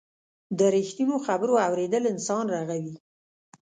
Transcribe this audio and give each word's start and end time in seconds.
د 0.57 0.59
رښتینو 0.75 1.15
خبرو 1.25 1.53
اورېدل 1.67 2.03
انسان 2.13 2.45
رغوي. 2.55 2.95